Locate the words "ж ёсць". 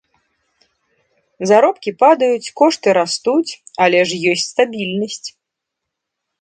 4.13-4.49